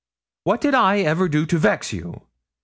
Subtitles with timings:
[0.45, 2.23] What did I ever do to vex you?